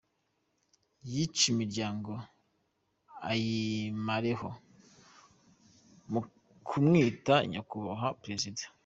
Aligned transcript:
Yice 1.11 1.43
imiryango 1.53 2.11
ayibamareho, 3.31 4.47
mukimwita 6.11 7.35
nyakubahwa 7.51 8.09
perezida? 8.21 8.63